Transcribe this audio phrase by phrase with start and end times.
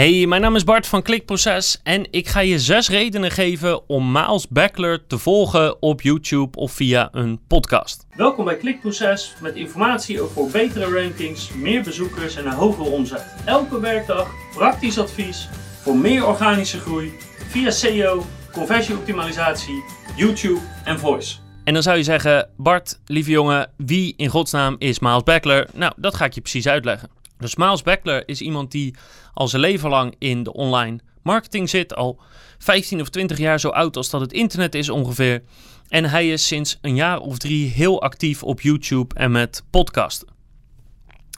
[0.00, 4.12] Hey, mijn naam is Bart van Klikproces en ik ga je zes redenen geven om
[4.12, 8.06] Miles Backler te volgen op YouTube of via een podcast.
[8.16, 13.34] Welkom bij Klikproces met informatie over betere rankings, meer bezoekers en een hogere omzet.
[13.44, 15.48] Elke werkdag praktisch advies
[15.80, 17.12] voor meer organische groei
[17.48, 19.84] via SEO, conversieoptimalisatie,
[20.16, 21.36] YouTube en voice.
[21.64, 25.66] En dan zou je zeggen, Bart, lieve jongen, wie in godsnaam is Miles Backler?
[25.74, 27.19] Nou, dat ga ik je precies uitleggen.
[27.40, 28.94] Dus Miles Backler is iemand die
[29.32, 31.94] al zijn leven lang in de online marketing zit.
[31.94, 32.20] Al
[32.58, 35.42] 15 of 20 jaar zo oud als dat het internet is ongeveer.
[35.88, 40.28] En hij is sinds een jaar of drie heel actief op YouTube en met podcasten.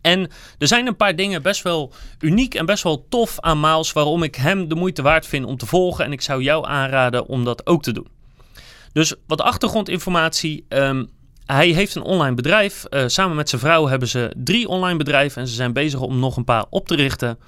[0.00, 3.92] En er zijn een paar dingen best wel uniek en best wel tof aan Miles
[3.92, 6.04] waarom ik hem de moeite waard vind om te volgen.
[6.04, 8.08] En ik zou jou aanraden om dat ook te doen.
[8.92, 10.64] Dus wat achtergrondinformatie.
[10.68, 11.04] Ehm,
[11.46, 12.84] hij heeft een online bedrijf.
[12.90, 16.18] Uh, samen met zijn vrouw hebben ze drie online bedrijven en ze zijn bezig om
[16.18, 17.38] nog een paar op te richten.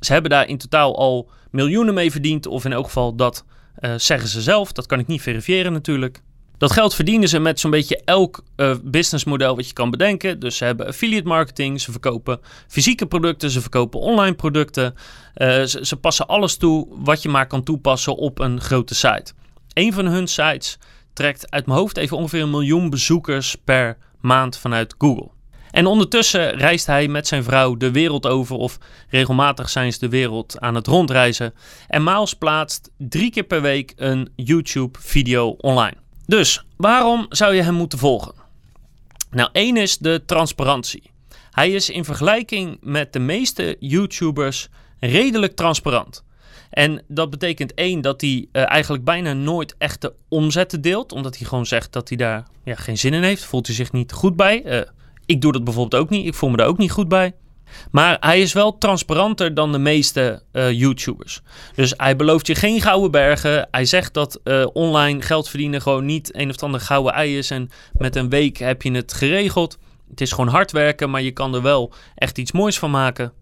[0.00, 3.44] Ze hebben daar in totaal al miljoenen mee verdiend, of in elk geval dat
[3.80, 4.72] uh, zeggen ze zelf.
[4.72, 6.22] Dat kan ik niet verifiëren natuurlijk.
[6.58, 10.40] Dat geld verdienen ze met zo'n beetje elk uh, businessmodel wat je kan bedenken.
[10.40, 14.94] Dus ze hebben affiliate marketing, ze verkopen fysieke producten, ze verkopen online producten.
[15.34, 19.32] ze, ze passen alles toe wat je maar kan toepassen op een grote site.
[19.72, 20.78] Een van hun sites
[21.14, 25.30] trekt uit mijn hoofd even ongeveer een miljoen bezoekers per maand vanuit Google.
[25.70, 30.08] En ondertussen reist hij met zijn vrouw de wereld over, of regelmatig zijn ze de
[30.08, 31.54] wereld aan het rondreizen.
[31.88, 35.96] En Miles plaatst drie keer per week een YouTube-video online.
[36.26, 38.34] Dus waarom zou je hem moeten volgen?
[39.30, 41.10] Nou, één is de transparantie.
[41.50, 44.68] Hij is in vergelijking met de meeste YouTubers
[45.00, 46.23] redelijk transparant.
[46.74, 51.12] En dat betekent één dat hij uh, eigenlijk bijna nooit echte omzetten deelt.
[51.12, 53.44] Omdat hij gewoon zegt dat hij daar ja, geen zin in heeft.
[53.44, 54.64] Voelt hij zich niet goed bij.
[54.64, 54.80] Uh,
[55.26, 56.26] ik doe dat bijvoorbeeld ook niet.
[56.26, 57.32] Ik voel me daar ook niet goed bij.
[57.90, 61.40] Maar hij is wel transparanter dan de meeste uh, YouTubers.
[61.74, 63.68] Dus hij belooft je geen gouden bergen.
[63.70, 64.40] Hij zegt dat
[64.72, 67.50] online geld verdienen gewoon niet een of ander gouden ei is.
[67.50, 69.78] En met een week heb je het geregeld.
[70.10, 73.32] Het is gewoon hard werken, maar je kan er wel echt iets moois van maken.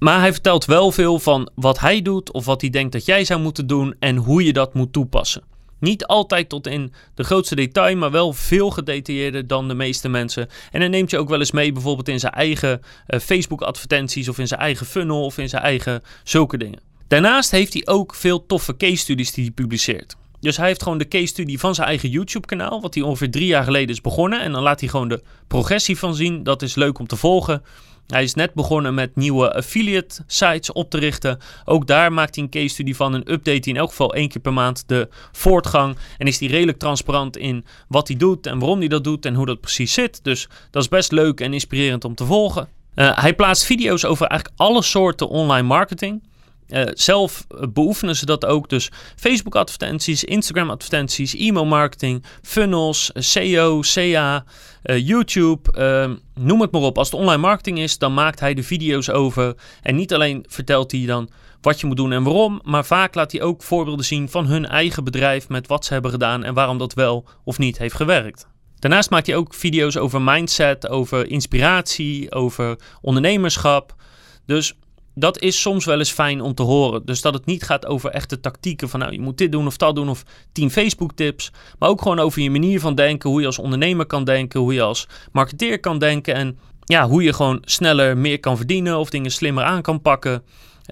[0.00, 3.24] Maar hij vertelt wel veel van wat hij doet of wat hij denkt dat jij
[3.24, 5.42] zou moeten doen en hoe je dat moet toepassen.
[5.80, 10.48] Niet altijd tot in de grootste detail, maar wel veel gedetailleerder dan de meeste mensen.
[10.70, 14.38] En hij neemt je ook wel eens mee, bijvoorbeeld in zijn eigen uh, Facebook-advertenties of
[14.38, 16.80] in zijn eigen funnel of in zijn eigen zulke dingen.
[17.08, 20.16] Daarnaast heeft hij ook veel toffe case studies die hij publiceert.
[20.40, 23.46] Dus hij heeft gewoon de case study van zijn eigen YouTube-kanaal, wat hij ongeveer drie
[23.46, 24.40] jaar geleden is begonnen.
[24.40, 26.42] En dan laat hij gewoon de progressie van zien.
[26.42, 27.62] Dat is leuk om te volgen.
[28.06, 31.38] Hij is net begonnen met nieuwe affiliate sites op te richten.
[31.64, 34.28] Ook daar maakt hij een case study van en update hij in elk geval één
[34.28, 35.96] keer per maand de voortgang.
[36.18, 39.34] En is hij redelijk transparant in wat hij doet en waarom hij dat doet en
[39.34, 40.24] hoe dat precies zit.
[40.24, 42.68] Dus dat is best leuk en inspirerend om te volgen.
[42.94, 46.22] Uh, hij plaatst video's over eigenlijk alle soorten online marketing.
[46.70, 48.68] Uh, zelf beoefenen ze dat ook.
[48.68, 54.44] Dus Facebook advertenties, Instagram advertenties, e-mail marketing, funnels, SEO, CA,
[54.84, 56.10] uh, YouTube, uh,
[56.44, 56.98] noem het maar op.
[56.98, 59.54] Als het online marketing is, dan maakt hij de video's over.
[59.82, 63.32] En niet alleen vertelt hij dan wat je moet doen en waarom, maar vaak laat
[63.32, 66.78] hij ook voorbeelden zien van hun eigen bedrijf met wat ze hebben gedaan en waarom
[66.78, 68.48] dat wel of niet heeft gewerkt.
[68.78, 73.94] Daarnaast maakt hij ook video's over mindset, over inspiratie, over ondernemerschap.
[74.46, 74.74] Dus
[75.14, 77.04] dat is soms wel eens fijn om te horen.
[77.04, 79.76] Dus dat het niet gaat over echte tactieken van nou je moet dit doen of
[79.76, 81.52] dat doen of 10 Facebook tips.
[81.78, 84.74] Maar ook gewoon over je manier van denken, hoe je als ondernemer kan denken, hoe
[84.74, 89.10] je als marketeer kan denken en ja, hoe je gewoon sneller meer kan verdienen of
[89.10, 90.42] dingen slimmer aan kan pakken.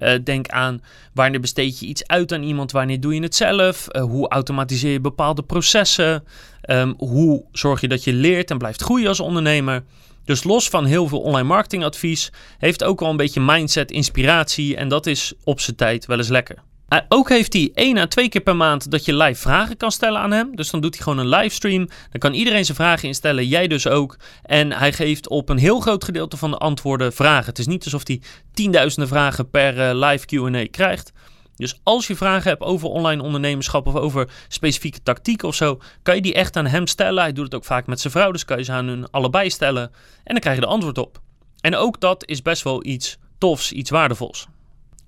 [0.02, 0.82] Uh, denk aan
[1.12, 4.92] wanneer besteed je iets uit aan iemand, wanneer doe je het zelf, uh, hoe automatiseer
[4.92, 6.24] je bepaalde processen,
[6.70, 9.84] um, hoe zorg je dat je leert en blijft groeien als ondernemer.
[10.24, 14.88] Dus los van heel veel online marketingadvies, heeft ook al een beetje mindset, inspiratie en
[14.88, 16.56] dat is op zijn tijd wel eens lekker.
[16.88, 19.90] Uh, ook heeft hij één à twee keer per maand dat je live vragen kan
[19.90, 20.56] stellen aan hem.
[20.56, 21.86] Dus dan doet hij gewoon een livestream.
[21.86, 24.16] Dan kan iedereen zijn vragen instellen, jij dus ook.
[24.42, 27.46] En hij geeft op een heel groot gedeelte van de antwoorden vragen.
[27.46, 28.20] Het is niet alsof hij
[28.52, 31.12] tienduizenden vragen per uh, live Q&A krijgt.
[31.56, 36.14] Dus als je vragen hebt over online ondernemerschap of over specifieke tactieken of zo, kan
[36.14, 37.22] je die echt aan hem stellen.
[37.22, 39.50] Hij doet het ook vaak met zijn vrouw, dus kan je ze aan hun allebei
[39.50, 39.82] stellen.
[40.24, 41.20] En dan krijg je de antwoord op.
[41.60, 44.48] En ook dat is best wel iets tofs, iets waardevols.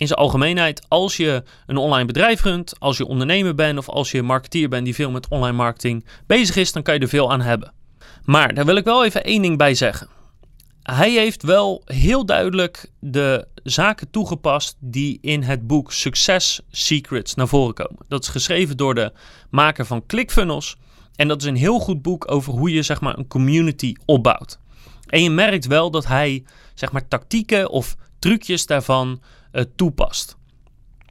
[0.00, 4.10] In zijn algemeenheid, als je een online bedrijf runt, als je ondernemer bent of als
[4.10, 7.32] je marketeer bent die veel met online marketing bezig is, dan kan je er veel
[7.32, 7.72] aan hebben.
[8.24, 10.08] Maar daar wil ik wel even één ding bij zeggen
[10.82, 17.48] hij heeft wel heel duidelijk de zaken toegepast die in het boek Success Secrets naar
[17.48, 18.04] voren komen.
[18.08, 19.12] Dat is geschreven door de
[19.50, 20.76] maker van ClickFunnels.
[21.16, 24.58] En dat is een heel goed boek over hoe je zeg maar, een community opbouwt.
[25.10, 29.20] En je merkt wel dat hij zeg maar, tactieken of trucjes daarvan
[29.52, 30.36] uh, toepast.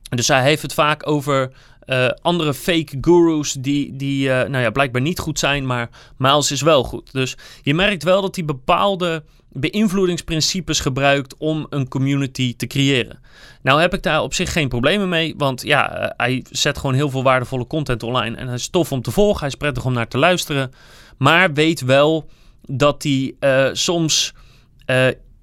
[0.10, 1.51] Dus hij heeft het vaak over
[1.86, 6.51] uh, andere fake gurus die, die uh, nou ja, blijkbaar niet goed zijn, maar Miles
[6.51, 7.12] is wel goed.
[7.12, 13.19] Dus je merkt wel dat hij bepaalde beïnvloedingsprincipes gebruikt om een community te creëren.
[13.62, 17.10] Nou heb ik daar op zich geen problemen mee, want ja, hij zet gewoon heel
[17.10, 19.94] veel waardevolle content online en hij is tof om te volgen, hij is prettig om
[19.94, 20.72] naar te luisteren,
[21.18, 22.30] maar weet wel
[22.69, 23.36] dat hij
[23.74, 24.33] soms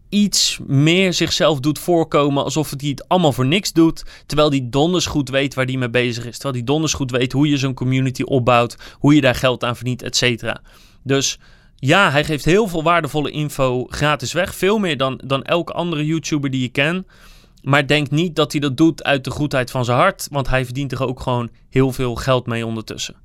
[0.08, 4.04] iets meer zichzelf doet voorkomen alsof hij het allemaal voor niks doet.
[4.26, 6.34] Terwijl hij donders goed weet waar hij mee bezig is.
[6.34, 9.76] Terwijl hij donders goed weet hoe je zo'n community opbouwt, hoe je daar geld aan
[9.76, 10.60] verdient, et cetera.
[11.02, 11.38] Dus
[11.76, 14.54] ja, hij geeft heel veel waardevolle info gratis weg.
[14.54, 17.06] Veel meer dan, dan elke andere YouTuber die je ken.
[17.62, 20.28] Maar denk niet dat hij dat doet uit de goedheid van zijn hart.
[20.30, 23.16] Want hij verdient er ook gewoon heel veel geld mee ondertussen.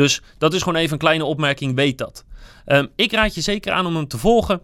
[0.00, 2.24] Dus dat is gewoon even een kleine opmerking, weet dat.
[2.66, 4.60] Um, ik raad je zeker aan om hem te volgen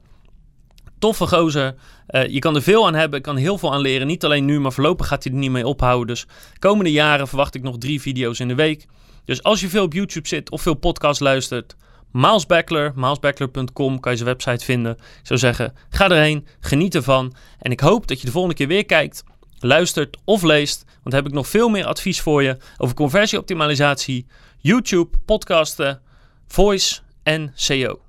[0.99, 1.75] toffe gozer.
[2.11, 4.07] Uh, je kan er veel aan hebben, kan heel veel aan leren.
[4.07, 6.07] Niet alleen nu, maar voorlopig gaat hij er niet mee ophouden.
[6.07, 6.27] Dus
[6.59, 8.87] komende jaren verwacht ik nog drie video's in de week.
[9.25, 11.77] Dus als je veel op YouTube zit of veel podcast luistert,
[12.13, 12.47] Miles
[12.95, 14.93] milesbackler.com kan je zijn website vinden.
[14.93, 17.35] Ik zou zeggen, ga erheen, geniet ervan.
[17.59, 19.25] En ik hoop dat je de volgende keer weer kijkt,
[19.59, 20.85] luistert of leest.
[20.85, 24.27] Want dan heb ik nog veel meer advies voor je over conversieoptimalisatie,
[24.67, 26.01] YouTube, podcasten,
[26.57, 28.06] voice en SEO.